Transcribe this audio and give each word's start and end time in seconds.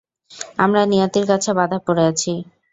আমরা 0.57 0.81
নিয়তির 0.85 1.25
কাছে 1.27 1.49
বাঁধা 1.53 1.77
পড়ে 1.85 2.03
আছি! 2.11 2.31